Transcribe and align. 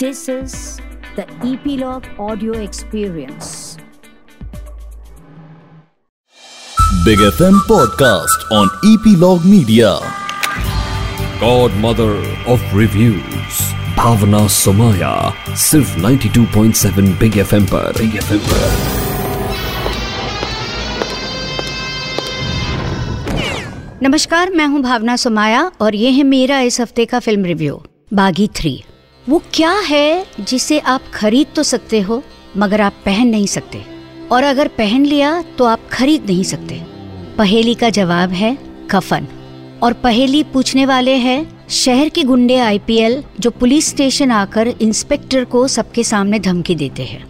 This 0.00 0.28
is 0.28 0.78
the 1.16 1.26
Epilogue 1.42 2.04
Audio 2.20 2.52
Experience. 2.52 3.76
Big 7.04 7.18
FM 7.18 7.56
podcast 7.66 8.44
on 8.52 8.68
Epilogue 8.84 9.44
Media. 9.44 9.98
Godmother 11.40 12.14
of 12.46 12.62
Reviews 12.72 13.58
Bhavna 13.96 14.46
Somaya 14.56 15.14
सिर्फ़ 15.62 15.96
92.7 16.00 17.08
big 17.20 17.38
FM 17.38 17.66
पर 17.66 17.92
big 17.98 18.14
FM 18.16 18.38
पर 18.50 18.68
नमस्कार 24.02 24.50
मैं 24.50 24.66
हूँ 24.66 24.82
भावना 24.82 25.16
सुमाया 25.24 25.70
और 25.80 25.94
ये 25.94 26.10
है 26.10 26.22
मेरा 26.22 26.60
इस 26.70 26.80
हफ़्ते 26.80 27.06
का 27.06 27.20
फ़िल्म 27.20 27.44
रिव्यू 27.44 27.80
बागी 28.12 28.48
थ्री 28.56 28.72
वो 29.28 29.42
क्या 29.54 29.72
है 29.72 30.26
जिसे 30.40 30.78
आप 30.78 31.02
खरीद 31.14 31.46
तो 31.56 31.62
सकते 31.62 32.00
हो, 32.00 32.22
मगर 32.56 32.80
आप 32.80 32.92
पहन 33.04 33.28
नहीं 33.28 33.46
सकते। 33.46 33.82
और 34.32 34.42
अगर 34.42 34.68
पहन 34.68 35.04
लिया 35.04 35.44
तो 35.58 35.64
आप 35.64 35.80
खरीद 35.92 36.26
नहीं 36.26 36.44
सकते। 36.44 36.82
पहेली 37.38 37.74
का 37.74 37.90
जवाब 37.90 38.30
है 38.30 38.58
कफन। 38.90 39.26
और 39.82 39.92
पहेली 39.92 40.42
पूछने 40.42 40.86
वाले 40.86 41.14
हैं 41.14 41.68
शहर 41.68 42.08
के 42.08 42.22
गुंडे 42.22 42.56
आईपीएल, 42.58 43.22
जो 43.40 43.50
पुलिस 43.50 43.88
स्टेशन 43.88 44.30
आकर 44.30 44.68
इंस्पेक्टर 44.68 45.44
को 45.44 45.68
सबके 45.68 46.04
सामने 46.04 46.38
धमकी 46.38 46.74
देते 46.74 47.02
हैं। 47.02 47.24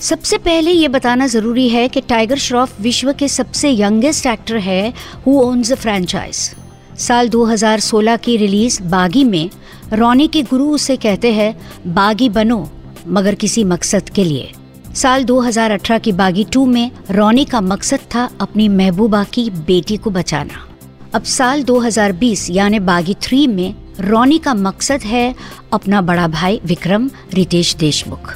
सबसे 0.00 0.38
पहले 0.38 0.70
ये 0.70 0.88
बताना 0.88 1.26
ज़रूरी 1.26 1.68
है 1.68 1.88
कि 1.88 2.00
टाइगर 2.00 2.38
श्रॉफ 2.38 2.80
विश्व 2.80 3.12
के 3.12 3.28
सबसे 3.28 3.70
यंगेस्ट 3.70 4.26
एक्टर 4.26 4.56
है 4.56 4.92
हु 5.26 5.40
ओन्स 5.40 5.72
फ्रेंचाइज 5.72 6.50
साल 6.98 7.28
2016 7.28 8.16
की 8.16 8.36
रिलीज़ 8.36 8.82
बागी 8.82 9.24
में 9.24 9.50
रोनी 9.92 10.28
के 10.28 10.42
गुरु 10.42 10.68
उसे 10.70 10.96
कहते 10.96 11.32
हैं, 11.32 11.68
बागी 11.86 12.28
बनो, 12.28 12.70
मगर 13.08 13.34
किसी 13.34 13.64
मकसद 13.64 14.08
के 14.08 14.24
लिए. 14.24 14.52
साल 14.94 15.24
2018 15.24 15.98
की 15.98 16.12
बागी 16.12 16.44
टू 16.44 16.66
में 16.66 16.90
रोनी 17.10 17.44
का 17.44 17.60
मकसद 17.60 17.98
था 17.98 18.30
अपनी 18.40 18.68
महबूबा 18.68 19.24
की 19.24 19.50
बेटी 19.50 19.96
को 19.96 20.10
बचाना। 20.10 20.68
अब 21.14 21.22
साल 21.22 21.62
2020 21.62 22.50
यानी 22.50 22.78
बागी 22.78 23.16
थ्री 23.22 23.46
में, 23.46 23.74
रोनी 24.00 24.38
का 24.38 24.54
मकसद 24.54 25.00
है 25.00 25.34
अपना 25.72 26.00
बड़ा 26.00 26.28
भाई 26.28 26.60
विक्रम, 26.64 27.10
रितेश 27.34 27.76
देशमुख। 27.76 28.34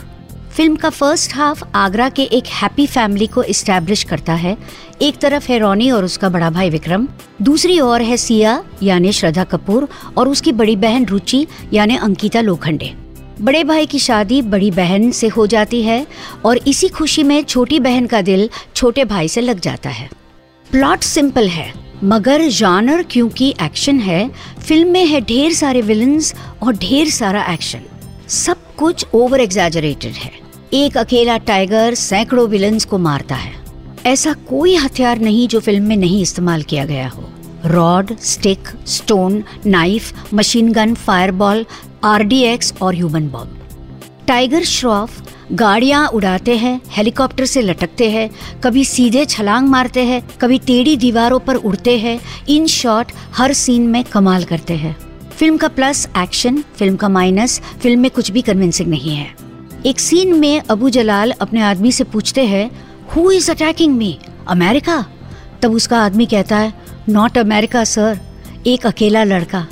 फ़िल्म 0.58 0.76
का 0.76 0.90
फ़र्स्ट 0.90 1.34
हाफ़ 1.34 1.62
आगरा 1.74 2.08
के 2.08 2.22
एक 2.22 2.46
हैप्पी 2.52 2.86
फैमिली 2.86 3.26
को 3.26 3.42
इस्टेब्लिश 3.42 4.02
करता 4.04 4.32
है। 4.34 4.56
एक 5.02 5.16
तरफ़ 5.16 5.46
है 5.48 5.58
रोनी 5.58 5.90
और 5.90 6.04
उसका 6.04 6.28
बड़ा 6.28 6.48
भाई 6.50 6.70
विक्रम, 6.70 7.06
दूसरी 7.42 7.78
ओर 7.80 8.02
है 8.02 8.16
सिया, 8.16 8.64
यानी 8.82 9.12
श्रद्धा 9.12 9.44
कपूर, 9.44 9.88
और 10.16 10.28
उसकी 10.28 10.52
बड़ी 10.52 10.74
बहन 10.76 11.04
रुचि, 11.06 11.46
यानी 11.72 11.96
अंकिता 11.96 12.40
लोखंडे। 12.40 12.92
बड़े 13.40 13.62
भाई 13.64 13.86
की 13.86 13.98
शादी 13.98 14.40
बड़ी 14.42 14.70
बहन 14.70 15.10
से 15.10 15.28
हो 15.28 15.46
जाती 15.46 15.82
है, 15.82 16.06
और 16.44 16.58
इसी 16.58 16.88
खुशी 16.88 17.22
में 17.22 17.42
छोटी 17.44 17.80
बहन 17.80 18.06
का 18.06 18.22
दिल 18.22 18.48
छोटे 18.76 19.04
भाई 19.04 19.28
से 19.28 19.40
लग 19.40 19.60
जाता 19.60 19.90
है। 19.90 20.08
प्लॉट 20.70 21.02
सिंपल 21.02 21.48
है, 21.48 21.72
मगर 22.04 22.48
जानर 22.48 23.02
क्योंकि 23.02 23.54
एक्शन 23.62 24.00
है 24.00 24.28
फ़िल्म 24.60 24.90
में 24.90 25.06
है 25.06 25.20
ढेर 25.20 25.52
सारे 25.52 25.82
विलन्स 25.82 26.34
और 26.62 26.76
ढेर 26.76 27.10
सारा 27.10 27.44
एक्शन 27.52 27.82
सब 28.28 28.76
कुछ 28.76 29.06
ओवर 29.14 29.40
एग्जैजरेटेड 29.40 30.12
है। 30.14 30.47
एक 30.74 30.96
अकेला 30.96 31.36
टाइगर 31.38 31.94
सैकड़ों 31.94 32.48
विलन्स 32.48 32.84
को 32.84 32.98
मारता 32.98 33.34
है। 33.34 33.52
ऐसा 34.06 34.32
कोई 34.32 34.74
हथियार 34.76 35.18
नहीं 35.18 35.48
जो 35.48 35.60
फ़िल्म 35.60 35.84
में 35.84 35.96
नहीं 35.96 36.22
इस्तेमाल 36.22 36.62
किया 36.62 36.84
गया 36.84 37.08
हो। 37.08 37.24
Rod, 37.64 38.16
stick, 38.18 38.68
stone, 38.86 39.44
knife, 39.66 40.34
machine 40.34 40.72
gun, 40.72 40.94
fireball 40.94 41.66
RDX 42.04 42.74
और 42.82 42.94
ह्यूमन 42.94 43.28
बॉम्ब। 43.28 43.58
टाइगर 44.26 44.64
श्रॉफ 44.64 45.22
गाड़ियाँ 45.52 46.08
उड़ाते 46.08 46.56
हैं, 46.56 46.80
हेलीकॉप्टर 46.90 47.44
से 47.44 47.62
लटकते 47.62 48.10
हैं, 48.10 48.30
कभी 48.64 48.84
सीधे 48.84 49.24
छलांग 49.24 49.68
मारते 49.68 50.04
हैं, 50.04 50.28
कभी 50.40 50.58
टेढ़ी 50.58 50.96
दीवारों 50.96 51.38
पर 51.38 51.54
उड़ते 51.54 51.98
हैं, 51.98 52.20
इन 52.48 52.66
शॉट 52.66 53.12
हर 53.32 53.52
सीन 53.52 53.82
में 53.82 54.04
कमाल 54.04 54.44
करते 54.44 54.74
हैं। 54.74 54.96
फ़िल्म 55.38 55.56
का 55.56 55.68
प्लस 55.68 56.08
एक्शन, 56.18 56.64
फ़िल्म 56.76 56.96
का 56.96 57.08
माइनस, 57.08 57.60
फ़िल्म 57.60 58.00
में 58.00 58.10
कुछ 58.10 58.30
भी 58.30 58.42
कन्विंसिंग 58.42 58.88
नहीं 58.88 59.16
है। 59.16 59.47
एक 59.86 60.00
सीन 60.00 60.34
में 60.34 60.60
अबू 60.60 60.88
जलाल 60.90 61.30
अपने 61.30 61.60
आदमी 61.62 61.90
से 61.92 62.04
पूछते 62.04 62.44
हैं 62.46 62.70
who 63.14 63.30
is 63.30 63.50
attacking 63.50 63.96
me 63.96 64.18
America? 64.48 65.04
तब 65.62 65.72
उसका 65.72 66.00
आदमी 66.00 66.26
कहता 66.26 66.56
है 66.56 66.72
नॉट 67.08 67.38
अमेरिका 67.38 67.84
सर 67.84 68.20
एक 68.66 68.86
अकेला 68.86 69.22
लड़का। 69.24 69.66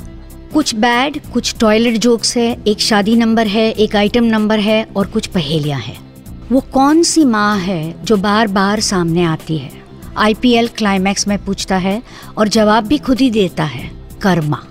कुछ 0.53 0.75
बैड 0.75 1.21
कुछ 1.33 1.55
टॉयलेट 1.61 1.97
जोक्स 1.97 2.37
है, 2.37 2.63
एक 2.67 2.81
शादी 2.81 3.17
नंबर 3.17 3.47
है, 3.47 3.71
एक 3.71 3.97
आइटम 3.97 4.25
नंबर 4.25 4.61
है 4.61 4.83
और 4.97 5.07
कुछ 5.07 5.27
पहेलियाँ 5.27 5.81
हैं। 5.81 5.99
वो 6.53 6.61
कौन 6.61 7.03
सी 7.03 7.25
माँ 7.25 7.59
है 7.59 8.05
जो 8.05 8.17
बार 8.17 8.49
बार 8.49 8.81
सामने 8.81 9.25
आती 9.25 9.59
है? 9.59 9.71
आईपीएल 10.17 10.69
क्लाइमैक्स 10.69 11.29
में 11.29 11.45
पूछता 11.45 11.77
है 11.77 12.03
और 12.39 12.49
जवाब 12.49 12.87
भी 12.87 12.99
खुद 12.99 13.21
ही 13.21 13.31
देता 13.31 13.65
है, 13.65 13.91
karma. 14.23 14.63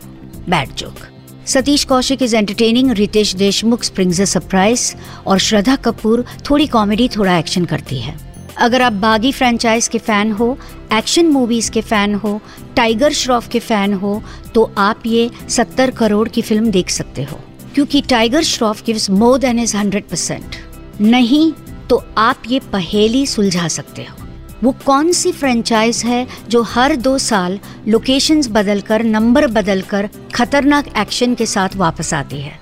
Bad 0.50 0.73
joke 0.75 1.06
Satish 1.47 1.83
Kaushik 1.83 2.22
is 2.22 2.35
entertaining 2.35 2.91
Riteish 2.91 3.33
Deshmukh 3.35 3.83
springs 3.83 4.22
a 4.22 4.25
surprise 4.25 4.94
और 5.28 5.39
श्रद्धा 5.39 5.75
कपूर 5.75 6.25
थोड़ी 6.50 6.67
कॉमेडी 6.67 7.07
थोड़ा 7.09 7.38
एक्शन 7.38 7.66
करती 7.66 8.00
है। 8.00 8.16
अगर 8.57 8.81
आप 8.81 8.94
बागी 8.94 9.31
फ्रेंचाइज 9.31 9.88
के 9.88 9.97
फ़ैन 10.00 10.31
हो 10.31 10.57
एक्शन 10.94 11.28
मूवीज़ 11.28 11.72
के 11.72 11.81
फ़ैन 11.81 12.16
हो 12.16 12.39
टाइगर 12.75 13.13
श्रॉफ 13.13 13.47
के 13.47 13.59
फ़ैन 13.59 13.94
हो 13.94 14.22
तो 14.55 14.72
आप 14.78 15.05
ये 15.05 15.29
सत्तर 15.50 15.91
करोड़ 15.91 16.28
की 16.29 16.41
फ़िल्म 16.41 16.72
देख 16.72 16.89
सकते 16.89 17.23
हो। 17.23 17.39
क्योंकि 17.75 18.01
Tiger 18.01 18.44
Shroff 18.44 18.84
gives 18.85 19.09
more 19.09 19.38
than 19.39 19.59
is 19.59 19.78
hundred 19.78 20.07
percent 20.09 20.55
नहीं 21.01 21.51
तो 21.89 22.03
आप 22.17 22.41
ये 22.50 22.59
पहेली 22.73 23.25
सुलझा 23.28 23.67
सकते 23.67 24.03
हो। 24.03 24.25
वो 24.66 24.76
कौन 24.86 25.12
सी 25.12 25.31
फ्रेंचाइज 25.31 26.03
है 26.06 26.28
जो 26.50 26.62
हर 26.64 26.96
दो 26.96 27.18
साल 27.18 27.59
लोकेशंस 27.88 28.48
बदलकर 28.52 29.03
नंबर 29.03 29.48
बदलकर 29.48 30.09
खतरनाक 30.36 30.86
एक्शन 30.98 31.36
के 31.36 31.46
साथ 31.46 31.70
वापस 31.76 32.14
आती 32.14 32.42
है? 32.42 32.59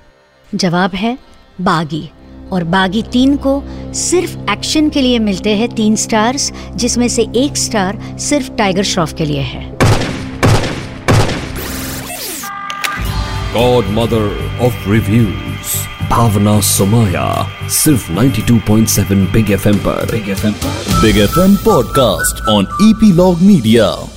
जवाब 0.56 0.96
है 0.96 1.18
बागी। 1.62 2.10
और 2.52 2.64
बागी 2.64 3.04
तीन 3.04 3.38
को 3.38 3.64
सिर्फ़ 3.94 4.52
एक्शन 4.52 4.90
के 4.90 5.02
लिए 5.02 5.20
मिलते 5.20 5.50
हैं 5.58 5.76
तीन 5.76 5.96
स्टार्स 5.96 6.52
जिसमें 6.76 7.08
से 7.08 7.28
एक 7.36 7.58
स्टार 7.58 8.18
सिर्फ़ 8.20 8.52
टाइगर 8.52 8.84
श्रॉफ 8.84 9.14
के 9.14 9.26
लिए 9.26 9.42
है। 9.42 9.78
Godmother 13.54 14.30
of 14.62 14.74
Reviews 14.92 16.03
Bhavna 16.10 16.60
Somaya 16.60 17.26
सिर्फ़ 17.70 18.12
92.7 18.12 19.12
बिग 19.12 19.52
एफएम 19.52 19.78
पर 19.78 20.12
बिग 20.12 20.30
एफएम 20.30 20.54
पर 20.54 21.02
Big 21.04 21.22
FM 21.28 21.56
podcast 21.68 22.44
on 22.50 22.68
Epilogue 22.90 23.48
Media. 23.52 24.13